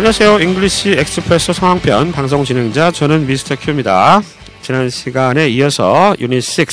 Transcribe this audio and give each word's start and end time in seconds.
안녕하세요. 0.00 0.40
English 0.40 0.92
Expresso 0.92 1.52
상황편 1.52 2.12
방송 2.12 2.42
진행자 2.42 2.90
저는 2.90 3.26
Mr. 3.26 3.54
Q입니다. 3.54 4.22
지난 4.62 4.88
시간에 4.88 5.46
이어서 5.50 6.14
유닛 6.20 6.36
6 6.58 6.68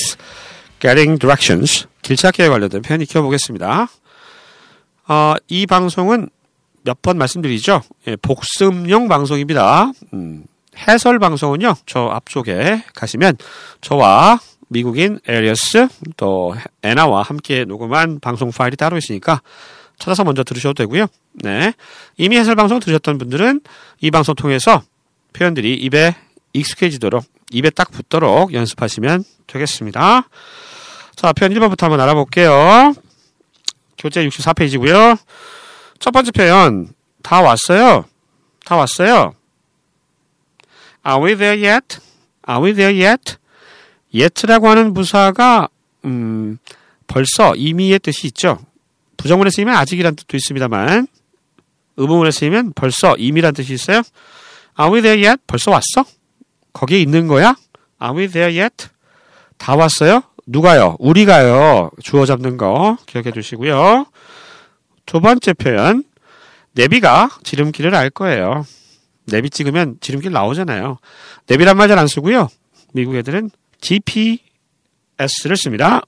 Getting 0.80 1.20
Directions 1.20 1.88
길찾기에 2.04 2.48
관련된 2.48 2.82
편 2.84 3.02
익혀 3.02 3.22
보겠습니다. 3.22 3.90
어, 5.10 5.34
이 5.50 5.66
방송은 5.66 6.30
몇 6.84 7.02
번 7.02 7.18
말씀드리죠. 7.18 7.82
예, 8.08 8.16
복습용 8.16 9.10
방송입니다. 9.10 9.92
음, 10.14 10.46
해설 10.88 11.20
방송은요. 11.20 11.76
저 11.86 12.08
앞쪽에 12.08 12.86
가시면 12.96 13.36
저와 13.82 14.40
미국인 14.70 15.20
에리어스 15.28 15.90
또 16.16 16.56
에나와 16.82 17.24
함께 17.24 17.66
녹음한 17.66 18.22
방송 18.22 18.52
파일이 18.52 18.78
따로 18.78 18.96
있으니까 18.96 19.42
찾아서 20.00 20.24
먼저 20.24 20.44
들으셔도 20.44 20.74
되고요. 20.74 21.08
네. 21.34 21.74
이미 22.18 22.38
해설 22.38 22.56
방송 22.56 22.80
들으셨던 22.80 23.18
분들은 23.18 23.62
이 24.02 24.12
방송 24.12 24.36
통해서 24.36 24.84
표현들이 25.34 25.74
입에 25.76 26.16
익숙해지도록 26.54 27.26
입에 27.52 27.70
딱 27.70 27.92
붙도록 27.92 28.54
연습하시면 28.54 29.24
되겠습니다. 29.48 30.30
자, 31.16 31.34
표현 31.34 31.54
1번부터 31.54 31.82
한번 31.82 32.00
알아볼게요. 32.02 32.94
교재 33.98 34.28
64페이지고요. 34.28 35.18
첫 36.00 36.12
번째 36.12 36.32
표현 36.32 36.90
다 37.24 37.42
왔어요. 37.42 38.06
다 38.66 38.76
왔어요. 38.76 39.34
Are 41.06 41.24
we 41.24 41.36
there 41.36 41.68
yet? 41.68 42.00
Are 42.48 42.64
we 42.64 42.74
there 42.74 43.04
yet? 43.04 43.38
yet라고 44.14 44.68
하는 44.68 44.94
부사가 44.94 45.70
음, 46.06 46.58
벌써 47.08 47.56
이미의 47.56 48.00
뜻이 48.00 48.28
있죠. 48.28 48.60
부정문에 49.18 49.50
쓰이면 49.50 49.76
아직이란 49.76 50.16
뜻도 50.16 50.38
있습니다만 50.38 51.08
의문문에 51.98 52.32
쓰이면 52.32 52.74
벌써 52.76 53.16
이미란 53.18 53.54
뜻이 53.54 53.74
있어요. 53.74 54.02
Are 54.80 54.94
we 54.94 55.02
there 55.02 55.26
yet? 55.26 55.42
벌써 55.48 55.72
왔어? 55.72 56.06
거기에 56.74 57.00
있는 57.02 57.28
거야? 57.28 57.56
Are 58.02 58.16
we 58.18 58.28
there 58.28 58.58
yet? 58.60 58.88
다 59.58 59.76
왔어요? 59.76 60.22
누가요? 60.46 60.96
우리가요. 61.00 61.90
주어 62.04 62.26
잡는 62.26 62.58
거 62.58 62.98
기억해 63.08 63.32
주시고요. 63.32 64.06
두 65.06 65.20
번째 65.20 65.54
표현. 65.54 66.04
내비가 66.74 67.30
지름길을 67.44 67.96
알 67.96 68.10
거예요. 68.12 68.66
내비 69.26 69.50
찍으면 69.50 69.98
지름길 70.00 70.32
나오잖아요. 70.32 71.00
내비란 71.48 71.76
말 71.76 71.88
잘 71.90 71.98
안 71.98 72.08
쓰고요. 72.08 72.50
미국 72.94 73.16
애들은 73.16 73.50
GPS를 73.82 75.58
씁니다. 75.58 76.02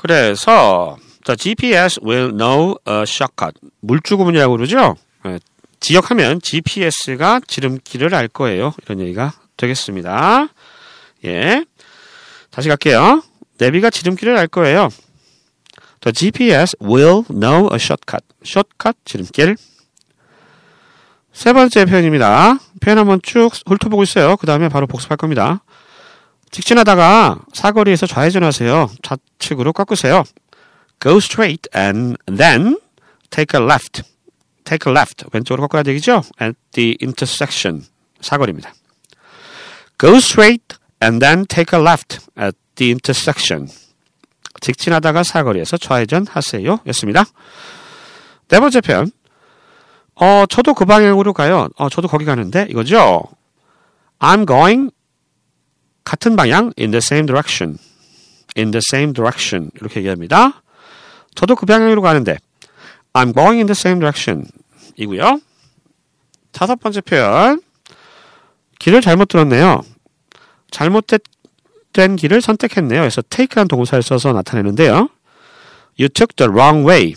그래서 0.00 0.96
the 1.26 1.36
GPS 1.36 2.00
will 2.02 2.32
know 2.32 2.74
a 2.88 3.02
shortcut. 3.02 3.52
물주구문이라고 3.80 4.56
그러죠. 4.56 4.96
네, 5.24 5.38
지역하면 5.78 6.40
GPS가 6.40 7.40
지름길을 7.46 8.14
알 8.14 8.26
거예요. 8.28 8.72
이런 8.82 9.00
얘기가 9.00 9.34
되겠습니다. 9.58 10.48
예. 11.26 11.66
다시 12.50 12.68
갈게요. 12.68 13.22
내비가 13.58 13.90
지름길을 13.90 14.38
알 14.38 14.48
거예요. 14.48 14.88
The 16.00 16.14
GPS 16.14 16.76
will 16.80 17.24
know 17.28 17.68
a 17.70 17.76
shortcut. 17.76 18.24
shortcut 18.42 18.96
지름길. 19.04 19.58
세 21.30 21.52
번째 21.52 21.84
표현입니다. 21.84 22.58
표현 22.80 22.96
한번 22.96 23.20
쭉 23.22 23.50
훑어보고 23.66 24.02
있어요. 24.04 24.38
그 24.38 24.46
다음에 24.46 24.70
바로 24.70 24.86
복습할 24.86 25.18
겁니다. 25.18 25.62
직진하다가 26.50 27.38
사거리에서 27.52 28.06
좌회전하세요. 28.06 28.90
좌측으로 29.02 29.72
꺾으세요. 29.72 30.24
Go 31.00 31.16
straight 31.18 31.68
and 31.74 32.16
then 32.26 32.78
take 33.30 33.58
a 33.58 33.64
left. 33.64 34.02
Take 34.64 34.90
a 34.90 34.96
left. 34.96 35.24
왼쪽으로 35.32 35.62
꺾어야 35.68 35.82
되겠죠? 35.82 36.22
At 36.40 36.58
the 36.72 36.96
intersection. 37.00 37.84
사거리입니다. 38.20 38.74
Go 39.98 40.16
straight 40.16 40.76
and 41.02 41.24
then 41.24 41.46
take 41.46 41.78
a 41.78 41.82
left 41.82 42.18
at 42.38 42.56
the 42.74 42.90
intersection. 42.90 43.68
직진하다가 44.60 45.22
사거리에서 45.22 45.76
좌회전하세요. 45.76 46.80
였습니다. 46.86 47.24
네 48.48 48.58
번째 48.58 48.80
표현. 48.80 49.10
어, 50.16 50.44
저도 50.48 50.74
그 50.74 50.84
방향으로 50.84 51.32
가요. 51.32 51.68
어, 51.76 51.88
저도 51.88 52.08
거기 52.08 52.24
가는데 52.24 52.66
이거죠. 52.68 53.22
I'm 54.18 54.46
going 54.46 54.90
같은 56.10 56.34
방향 56.34 56.72
in 56.76 56.90
the 56.90 56.98
same 56.98 57.24
direction. 57.24 57.78
in 58.58 58.72
the 58.72 58.80
same 58.92 59.12
direction. 59.12 59.70
이렇게 59.76 60.00
얘기합니다. 60.00 60.60
저도 61.36 61.54
그 61.54 61.66
방향으로 61.66 62.02
가는데 62.02 62.36
I'm 63.12 63.32
going 63.32 63.58
in 63.58 63.68
the 63.68 63.76
same 63.76 64.00
direction. 64.00 64.44
이고요. 64.96 65.40
다섯 66.50 66.80
번째 66.80 67.00
표현. 67.02 67.62
길을 68.80 69.02
잘못 69.02 69.28
들었네요. 69.28 69.82
잘못된 70.72 72.16
길을 72.16 72.40
선택했네요. 72.40 73.02
그래서 73.02 73.22
take란 73.30 73.68
동사를 73.68 74.02
써서 74.02 74.32
나타내는데요. 74.32 75.10
You 75.96 76.08
took 76.08 76.34
the 76.34 76.50
wrong 76.50 76.88
way. 76.88 77.14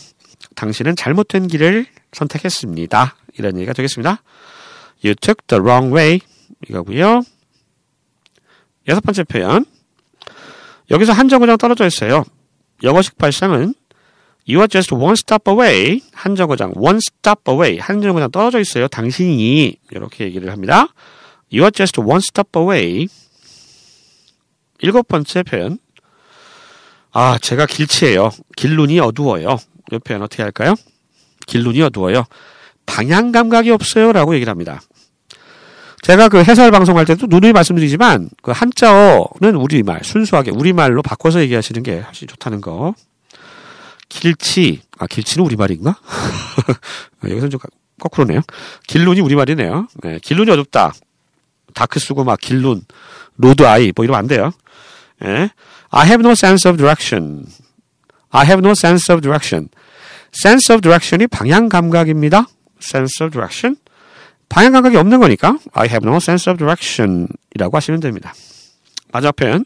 당신은 0.53 0.95
잘못된 0.95 1.47
길을 1.47 1.87
선택했습니다. 2.11 3.15
이런 3.39 3.57
얘기가 3.57 3.73
되겠습니다. 3.73 4.21
You 5.03 5.15
took 5.15 5.47
the 5.47 5.59
wrong 5.59 5.95
way. 5.95 6.19
이거고요. 6.69 7.23
여섯 8.87 9.01
번째 9.01 9.23
표현. 9.23 9.65
여기서 10.91 11.13
한 11.13 11.29
정거장 11.29 11.57
떨어져 11.57 11.85
있어요. 11.85 12.23
영어식 12.83 13.17
발상은 13.17 13.73
You 14.47 14.59
are 14.59 14.67
just 14.67 14.93
one 14.93 15.13
stop 15.13 15.49
away. 15.49 16.01
한 16.11 16.35
정거장 16.35 16.73
one 16.75 16.97
stop 16.97 17.49
away. 17.49 17.79
한 17.79 18.01
정거장 18.01 18.29
떨어져 18.31 18.59
있어요. 18.59 18.87
당신이 18.87 19.77
이렇게 19.91 20.25
얘기를 20.25 20.51
합니다. 20.51 20.87
You 21.51 21.63
are 21.63 21.71
just 21.71 21.99
one 22.01 22.17
stop 22.17 22.59
away. 22.59 23.07
일곱 24.79 25.07
번째 25.07 25.43
표현. 25.43 25.77
아, 27.13 27.37
제가 27.37 27.65
길치예요. 27.65 28.31
길눈이 28.57 28.99
어두워요. 28.99 29.57
이 29.91 29.99
표현 29.99 30.23
어떻게 30.23 30.43
할까요? 30.43 30.75
길눈이 31.45 31.81
어두워요. 31.83 32.25
방향 32.85 33.31
감각이 33.31 33.71
없어요. 33.71 34.11
라고 34.11 34.35
얘기를 34.35 34.51
합니다. 34.51 34.81
제가 36.03 36.27
그 36.27 36.43
해설 36.43 36.69
방송할 36.69 37.05
때도 37.05 37.27
누누이 37.27 37.53
말씀드리지만 37.53 38.29
그 38.41 38.51
한자어는 38.51 39.55
우리말, 39.55 40.01
순수하게 40.03 40.51
우리말로 40.51 41.01
바꿔서 41.01 41.39
얘기하시는 41.39 41.81
게 41.81 42.01
훨씬 42.01 42.27
좋다는 42.27 42.59
거. 42.59 42.93
길치, 44.09 44.81
아, 44.99 45.07
길치는 45.07 45.45
우리말인가? 45.45 45.95
여기서는 47.23 47.49
좀 47.49 47.59
거꾸로네요. 48.01 48.41
길눈이 48.85 49.21
우리말이네요. 49.21 49.87
네, 50.03 50.19
길눈이 50.21 50.51
어둡다. 50.51 50.93
dark 51.73 52.01
쓰고 52.01 52.25
막 52.25 52.37
길눈, 52.37 52.81
road 53.37 53.63
eye, 53.65 53.93
뭐 53.95 54.03
이러면 54.03 54.19
안 54.19 54.27
돼요. 54.27 54.51
네. 55.21 55.49
I 55.89 56.05
have 56.07 56.19
no 56.19 56.31
sense 56.31 56.69
of 56.69 56.77
direction. 56.77 57.45
I 58.29 58.45
have 58.45 58.59
no 58.59 58.71
sense 58.71 59.11
of 59.11 59.21
direction. 59.21 59.69
sense 60.35 60.73
of 60.73 60.81
direction이 60.81 61.27
방향 61.27 61.69
감각입니다. 61.69 62.45
sense 62.81 63.23
of 63.23 63.31
direction. 63.31 63.77
방향 64.53 64.71
감각이 64.71 64.95
없는 64.97 65.19
거니까 65.19 65.57
I 65.73 65.87
have 65.87 66.07
no 66.07 66.17
sense 66.17 66.47
of 66.51 66.59
direction 66.59 67.27
이라고 67.55 67.75
하시면 67.75 67.99
됩니다. 68.01 68.35
마지막 69.11 69.35
표현. 69.35 69.65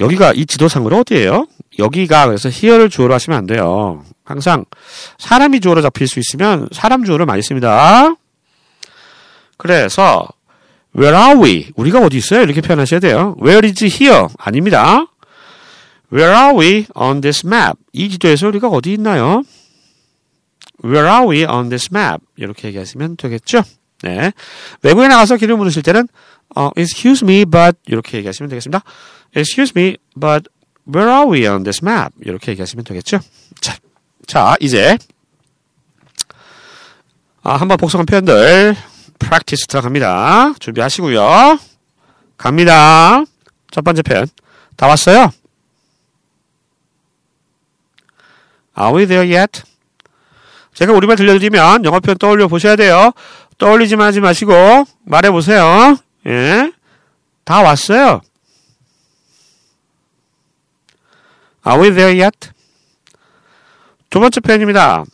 여기가 0.00 0.32
이 0.34 0.44
지도상으로 0.44 0.98
어디예요? 0.98 1.46
여기가 1.78 2.26
그래서 2.26 2.48
here를 2.48 2.90
주어로 2.90 3.14
하시면 3.14 3.38
안 3.38 3.46
돼요. 3.46 4.02
항상 4.24 4.64
사람이 5.18 5.60
주어로 5.60 5.82
잡힐 5.82 6.08
수 6.08 6.18
있으면 6.18 6.68
사람 6.72 7.04
주어를 7.04 7.26
많이 7.26 7.42
씁니다. 7.42 8.16
그래서 9.56 10.26
where 10.98 11.16
are 11.16 11.40
we? 11.40 11.70
우리가 11.76 12.00
어디 12.00 12.16
있어요? 12.16 12.42
이렇게 12.42 12.60
표현하셔야 12.60 12.98
돼요. 12.98 13.36
where 13.40 13.64
is 13.64 13.84
here? 13.84 14.26
아닙니다. 14.36 15.06
where 16.12 16.36
are 16.36 16.58
we 16.58 16.86
on 16.96 17.20
this 17.20 17.46
map? 17.46 17.74
이 17.92 18.08
지도에서 18.08 18.48
우리가 18.48 18.66
어디 18.66 18.94
있나요? 18.94 19.44
Where 20.84 21.08
are 21.08 21.26
we 21.26 21.46
on 21.46 21.70
this 21.70 21.88
map? 21.90 22.22
이렇게 22.36 22.68
얘기하시면 22.68 23.16
되겠죠? 23.16 23.62
네. 24.02 24.32
외국에 24.82 25.08
나가서 25.08 25.36
길을 25.36 25.56
물으실 25.56 25.82
때는 25.82 26.06
어, 26.54 26.70
excuse 26.76 27.24
me, 27.26 27.46
but 27.46 27.78
이렇게 27.86 28.18
얘기하시면 28.18 28.50
되겠습니다. 28.50 28.82
excuse 29.34 29.72
me, 29.74 29.96
but 30.20 30.48
where 30.86 31.10
are 31.10 31.30
we 31.30 31.48
on 31.48 31.62
this 31.62 31.80
map? 31.82 32.14
이렇게 32.20 32.52
얘기하시면 32.52 32.84
되겠죠? 32.84 33.20
자, 33.60 33.76
자 34.26 34.56
이제 34.60 34.98
아, 37.42 37.56
한번 37.56 37.78
복습한 37.78 38.04
표현들 38.04 38.76
practice 39.18 39.66
들어갑니다. 39.68 40.54
준비하시고요. 40.58 41.58
갑니다. 42.36 43.24
첫 43.70 43.82
번째 43.82 44.02
표현. 44.02 44.26
다 44.76 44.86
왔어요? 44.86 45.30
Are 48.76 48.94
we 48.94 49.06
there 49.06 49.34
yet? 49.34 49.62
제가 50.74 50.92
우리말 50.92 51.16
들려드리면 51.16 51.84
영어 51.84 52.00
표현 52.00 52.18
떠올려 52.18 52.48
보셔야 52.48 52.76
돼요. 52.76 53.12
떠올리지만 53.58 54.08
하지 54.08 54.20
마시고 54.20 54.52
말해 55.04 55.30
보세요. 55.30 55.96
예. 56.26 56.72
다 57.44 57.62
왔어요. 57.62 58.20
Are 61.66 61.80
we 61.80 61.94
there 61.94 62.20
yet? 62.20 62.50
두 64.10 64.20
번째 64.20 64.40
표현입니다. 64.40 65.04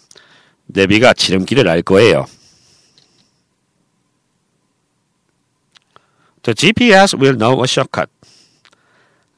내비가 0.67 1.13
지름길을 1.13 1.69
알 1.69 1.83
거예요. 1.83 2.27
The 6.43 6.55
GPS 6.55 7.17
will 7.17 7.37
know 7.37 7.61
a 7.61 7.65
shortcut. 7.65 8.11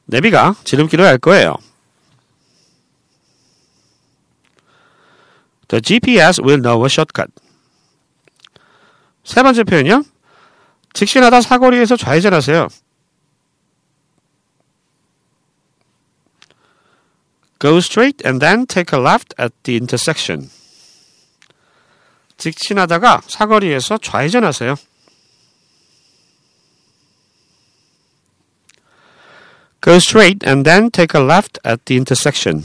내비가 0.05 0.55
지름길을 0.63 1.05
알 1.05 1.17
거예요. 1.17 1.55
The 5.72 5.80
GPS 5.80 6.42
will 6.42 6.60
know 6.60 6.82
a 6.84 6.88
shortcut. 6.88 7.30
세 9.24 9.42
번째 9.42 9.64
표현이요. 9.64 10.04
직진하다 10.94 11.42
사거리에서 11.42 11.96
좌회전하세요. 11.96 12.68
Go 17.60 17.76
straight 17.78 18.24
and 18.24 18.40
then 18.40 18.66
take 18.66 18.96
a 18.96 19.02
left 19.02 19.34
at 19.38 19.52
the 19.64 19.76
intersection. 19.76 20.48
직진하다가 22.36 23.22
사거리에서 23.26 23.98
좌회전하세요. 23.98 24.76
Go 29.80 29.94
straight 29.96 30.46
and 30.46 30.64
then 30.64 30.90
take 30.90 31.18
a 31.18 31.24
left 31.24 31.58
at 31.64 31.84
the 31.84 31.96
intersection. 31.96 32.64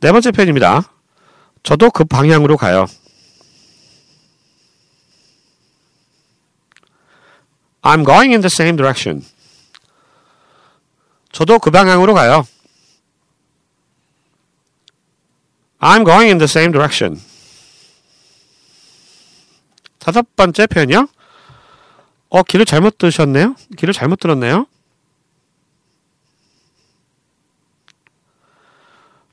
네 0.00 0.12
번째 0.12 0.30
표현입니다. 0.30 0.92
저도 1.62 1.90
그 1.90 2.04
방향으로 2.04 2.56
가요. 2.56 2.86
I'm 7.82 8.04
going 8.04 8.32
in 8.32 8.40
the 8.40 8.50
same 8.52 8.76
direction. 8.76 9.24
저도 11.32 11.58
그 11.58 11.70
방향으로 11.70 12.14
가요. 12.14 12.46
I'm 15.78 16.04
going 16.04 16.28
in 16.28 16.38
the 16.38 16.44
same 16.44 16.72
direction. 16.72 17.20
다섯 19.98 20.24
번째 20.36 20.66
표현이요. 20.66 21.08
어, 22.28 22.42
길을 22.42 22.64
잘못 22.64 22.98
들으셨네요? 22.98 23.54
길을 23.76 23.94
잘못 23.94 24.18
들었네요? 24.20 24.66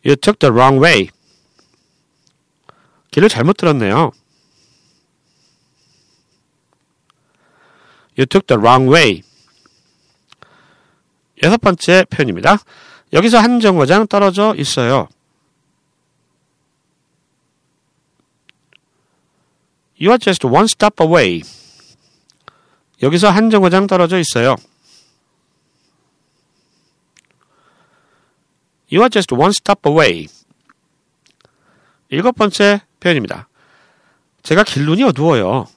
You 0.05 0.15
took 0.15 0.39
the 0.39 0.51
wrong 0.51 0.83
way. 0.83 1.09
길을 3.11 3.29
잘못 3.29 3.57
들었네요. 3.57 4.11
You 8.17 8.25
took 8.25 8.47
the 8.47 8.59
wrong 8.59 8.91
way. 8.91 9.21
여섯 11.41 11.59
번째 11.59 12.05
표현입니다. 12.09 12.57
여기서 13.13 13.37
한 13.37 13.59
정거장 13.59 14.07
떨어져 14.07 14.55
있어요. 14.57 15.07
You 19.99 20.09
are 20.09 20.19
just 20.19 20.45
one 20.45 20.65
stop 20.65 21.01
away. 21.01 21.41
여기서 23.01 23.29
한 23.29 23.49
정거장 23.49 23.87
떨어져 23.87 24.19
있어요. 24.19 24.55
You 28.93 29.01
are 29.01 29.09
just 29.09 29.33
one 29.33 29.49
stop 29.49 29.89
away. 29.89 30.27
일곱 32.09 32.33
번째 32.33 32.81
표현입니다. 32.99 33.49
제가 34.43 34.63
길눈이 34.63 35.01
어두워요. 35.01 35.67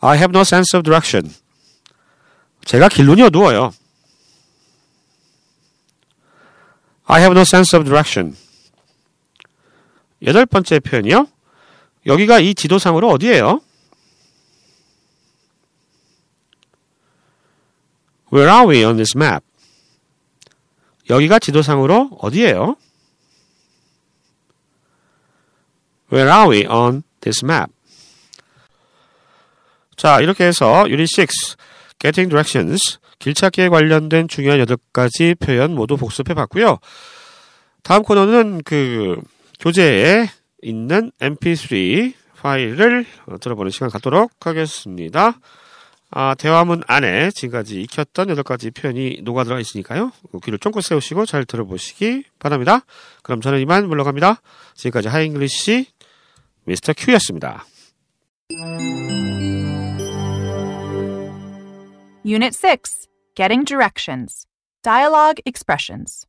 I 0.00 0.16
have 0.16 0.30
no 0.34 0.40
sense 0.40 0.74
of 0.74 0.82
direction. 0.82 1.30
제가 2.64 2.88
길눈이 2.88 3.20
어두워요. 3.20 3.74
I 7.04 7.20
have 7.20 7.32
no 7.36 7.42
sense 7.42 7.76
of 7.78 7.84
direction. 7.84 8.34
여덟 10.22 10.46
번째 10.46 10.80
표현이요. 10.80 11.28
여기가 12.06 12.40
이 12.40 12.54
지도상으로 12.54 13.10
어디예요? 13.10 13.60
Where 18.32 18.50
are 18.50 18.68
we 18.68 18.84
on 18.84 18.96
this 18.96 19.16
map? 19.16 19.44
여기가 21.08 21.38
지도상으로 21.38 22.18
어디예요? 22.20 22.76
Where 26.12 26.30
are 26.30 26.50
we 26.50 26.66
on 26.66 27.02
this 27.20 27.44
map? 27.44 27.72
자, 29.96 30.20
이렇게 30.20 30.44
해서 30.44 30.84
유닛 30.88 31.08
6 31.18 31.56
Getting 31.98 32.28
Directions 32.28 32.98
길 33.18 33.34
찾기에 33.34 33.68
관련된 33.68 34.28
중요한 34.28 34.60
8가지 34.60 35.38
표현 35.38 35.74
모두 35.74 35.96
복습해 35.96 36.34
봤고요. 36.34 36.78
다음 37.82 38.02
코너는 38.02 38.62
그 38.64 39.16
교재에 39.58 40.28
있는 40.62 41.10
mp3 41.20 42.12
파일을 42.36 43.06
들어보는 43.40 43.70
시간 43.70 43.88
갖도록 43.88 44.32
하겠습니다. 44.40 45.38
아, 46.18 46.34
대화문 46.34 46.82
안에 46.86 47.30
지금까지 47.30 47.82
익혔던 47.82 48.28
8가지 48.28 48.74
표현이 48.74 49.20
녹아들어 49.22 49.60
있으니까요. 49.60 50.12
귀를 50.44 50.58
쫑긋 50.58 50.82
세우시고 50.82 51.26
잘 51.26 51.44
들어보시기 51.44 52.24
바랍니다. 52.38 52.86
그럼 53.22 53.42
저는 53.42 53.60
이만 53.60 53.86
물러갑니다. 53.86 54.40
지금까지 54.72 55.08
하잉글리시 55.08 55.88
미스터 56.64 56.94
큐였습니다. 56.96 57.66
Unit 62.24 62.56
6 62.56 63.08
Getting 63.34 63.66
Directions. 63.66 64.46
Dialogue 64.82 65.42
Expressions. 65.44 66.26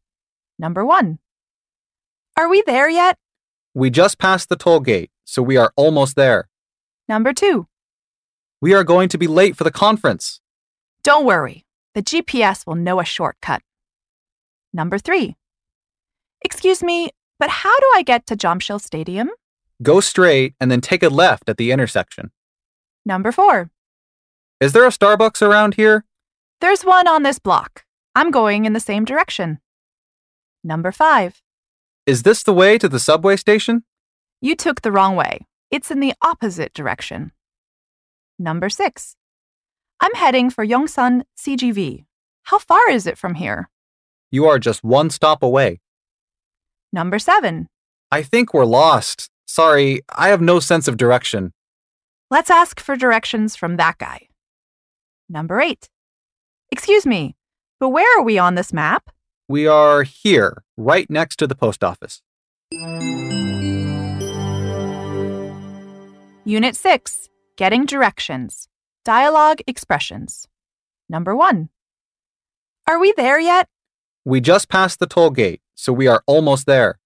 Number 0.59 0.83
1. 0.85 1.17
Are 2.35 2.49
we 2.49 2.61
there 2.67 2.89
yet? 2.89 3.15
We 3.73 3.89
just 3.89 4.19
passed 4.19 4.49
the 4.49 4.57
toll 4.57 4.81
gate, 4.81 5.11
so 5.23 5.41
we 5.41 5.55
are 5.55 5.71
almost 5.77 6.17
there. 6.17 6.49
Number 7.07 7.31
2. 7.31 7.67
We 8.59 8.73
are 8.73 8.83
going 8.83 9.09
to 9.09 9.17
be 9.17 9.27
late 9.27 9.55
for 9.55 9.63
the 9.63 9.71
conference. 9.71 10.41
Don't 11.03 11.25
worry, 11.25 11.65
the 11.93 12.01
GPS 12.01 12.65
will 12.65 12.75
know 12.75 12.99
a 12.99 13.05
shortcut. 13.05 13.61
Number 14.73 14.97
3. 14.97 15.35
Excuse 16.43 16.81
me, 16.81 17.11
but 17.39 17.49
how 17.49 17.77
do 17.79 17.91
I 17.95 18.01
get 18.01 18.25
to 18.27 18.35
Jomshil 18.35 18.81
Stadium? 18.81 19.29
Go 19.83 19.99
straight 19.99 20.55
and 20.59 20.71
then 20.71 20.81
take 20.81 21.03
a 21.03 21.09
left 21.09 21.49
at 21.49 21.57
the 21.57 21.71
intersection. 21.71 22.31
Number 23.05 23.31
4. 23.31 23.69
Is 24.59 24.73
there 24.73 24.85
a 24.85 24.89
Starbucks 24.89 25.41
around 25.47 25.75
here? 25.75 26.05
There's 26.59 26.83
one 26.83 27.07
on 27.07 27.21
this 27.21 27.37
block. 27.37 27.85
I'm 28.15 28.31
going 28.31 28.65
in 28.65 28.73
the 28.73 28.79
same 28.79 29.05
direction. 29.05 29.59
Number 30.63 30.91
5. 30.91 31.43
Is 32.07 32.23
this 32.23 32.41
the 32.41 32.53
way 32.53 32.79
to 32.79 32.89
the 32.89 32.99
subway 32.99 33.35
station? 33.35 33.83
You 34.41 34.55
took 34.55 34.81
the 34.81 34.91
wrong 34.91 35.15
way. 35.15 35.45
It's 35.69 35.91
in 35.91 35.99
the 35.99 36.13
opposite 36.23 36.73
direction. 36.73 37.31
Number 38.39 38.69
6. 38.69 39.15
I'm 39.99 40.13
heading 40.13 40.51
for 40.51 40.65
Yongsan 40.65 41.23
CGV. 41.37 42.05
How 42.43 42.59
far 42.59 42.89
is 42.89 43.07
it 43.07 43.17
from 43.17 43.33
here? 43.33 43.69
You 44.29 44.45
are 44.45 44.59
just 44.59 44.83
one 44.83 45.09
stop 45.09 45.41
away. 45.41 45.79
Number 46.93 47.17
7. 47.17 47.67
I 48.11 48.21
think 48.21 48.53
we're 48.53 48.65
lost. 48.65 49.29
Sorry, 49.47 50.01
I 50.15 50.29
have 50.29 50.41
no 50.41 50.59
sense 50.59 50.87
of 50.87 50.97
direction. 50.97 51.51
Let's 52.29 52.51
ask 52.51 52.79
for 52.79 52.95
directions 52.95 53.55
from 53.55 53.77
that 53.77 53.97
guy. 53.97 54.27
Number 55.27 55.59
8. 55.59 55.89
Excuse 56.71 57.05
me, 57.05 57.35
but 57.79 57.89
where 57.89 58.19
are 58.19 58.23
we 58.23 58.37
on 58.37 58.55
this 58.55 58.71
map? 58.71 59.09
We 59.47 59.65
are 59.65 60.03
here, 60.03 60.63
right 60.75 61.09
next 61.09 61.37
to 61.37 61.47
the 61.47 61.55
post 61.55 61.83
office. 61.83 62.21
Unit 66.45 66.75
6 66.75 67.29
Getting 67.57 67.87
Directions. 67.87 68.69
Dialogue 69.03 69.61
Expressions. 69.65 70.47
Number 71.09 71.35
1. 71.35 71.69
Are 72.85 72.99
we 72.99 73.15
there 73.17 73.39
yet? 73.39 73.67
We 74.23 74.41
just 74.41 74.69
passed 74.69 74.99
the 74.99 75.07
toll 75.07 75.31
gate, 75.31 75.61
so 75.73 75.91
we 75.91 76.05
are 76.05 76.21
almost 76.27 76.67
there. 76.67 76.99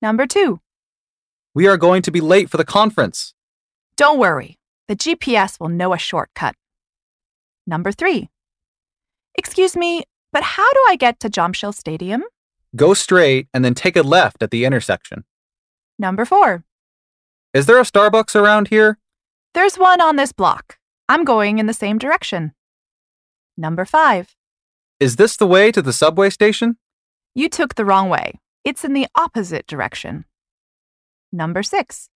Number 0.00 0.26
2. 0.26 0.58
We 1.54 1.66
are 1.68 1.76
going 1.76 2.00
to 2.00 2.10
be 2.10 2.22
late 2.22 2.48
for 2.48 2.56
the 2.56 2.64
conference. 2.64 3.34
Don't 3.96 4.18
worry, 4.18 4.58
the 4.88 4.96
GPS 4.96 5.60
will 5.60 5.68
know 5.68 5.92
a 5.92 5.98
shortcut. 5.98 6.54
Number 7.66 7.92
3. 7.92 8.30
Excuse 9.34 9.76
me, 9.76 10.04
but 10.32 10.42
how 10.42 10.72
do 10.72 10.80
I 10.88 10.96
get 10.96 11.20
to 11.20 11.28
Jomshil 11.28 11.74
Stadium? 11.74 12.24
Go 12.74 12.94
straight 12.94 13.48
and 13.52 13.62
then 13.62 13.74
take 13.74 13.96
a 13.96 14.02
left 14.02 14.42
at 14.42 14.50
the 14.50 14.64
intersection. 14.64 15.24
Number 15.98 16.24
4. 16.24 16.64
Is 17.52 17.66
there 17.66 17.78
a 17.78 17.82
Starbucks 17.82 18.34
around 18.34 18.68
here? 18.68 18.96
There's 19.54 19.76
one 19.76 20.00
on 20.00 20.16
this 20.16 20.32
block. 20.32 20.78
I'm 21.08 21.24
going 21.24 21.58
in 21.58 21.66
the 21.66 21.74
same 21.74 21.98
direction. 21.98 22.52
Number 23.56 23.84
5. 23.84 24.36
Is 25.00 25.16
this 25.16 25.36
the 25.36 25.46
way 25.46 25.72
to 25.72 25.82
the 25.82 25.92
subway 25.92 26.30
station? 26.30 26.76
You 27.34 27.48
took 27.48 27.74
the 27.74 27.84
wrong 27.84 28.08
way. 28.08 28.40
It's 28.64 28.84
in 28.84 28.92
the 28.92 29.08
opposite 29.16 29.66
direction. 29.66 30.24
Number 31.32 31.62
6. 31.62 32.08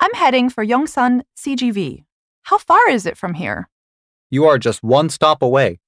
I'm 0.00 0.14
heading 0.14 0.48
for 0.50 0.64
Yongsan 0.64 1.22
CGV. 1.38 2.04
How 2.44 2.58
far 2.58 2.88
is 2.88 3.06
it 3.06 3.16
from 3.16 3.34
here? 3.34 3.68
You 4.30 4.44
are 4.46 4.58
just 4.58 4.82
one 4.82 5.10
stop 5.10 5.42
away. 5.42 5.80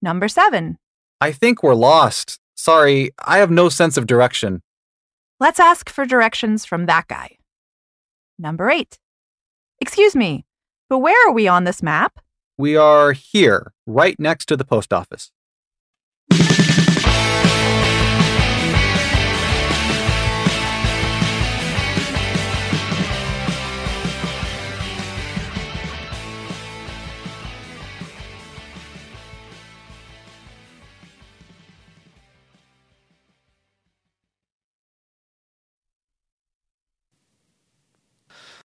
Number 0.00 0.28
7. 0.28 0.78
I 1.20 1.32
think 1.32 1.62
we're 1.62 1.74
lost. 1.74 2.38
Sorry, 2.54 3.10
I 3.18 3.38
have 3.38 3.50
no 3.50 3.68
sense 3.68 3.96
of 3.96 4.06
direction. 4.06 4.62
Let's 5.40 5.60
ask 5.60 5.90
for 5.90 6.06
directions 6.06 6.64
from 6.64 6.86
that 6.86 7.08
guy. 7.08 7.36
Number 8.38 8.70
eight. 8.70 8.98
Excuse 9.80 10.16
me, 10.16 10.46
but 10.88 10.98
where 10.98 11.28
are 11.28 11.32
we 11.32 11.46
on 11.46 11.64
this 11.64 11.82
map? 11.82 12.18
We 12.56 12.76
are 12.76 13.12
here, 13.12 13.74
right 13.86 14.18
next 14.18 14.46
to 14.46 14.56
the 14.56 14.64
post 14.64 14.92
office. 14.92 15.32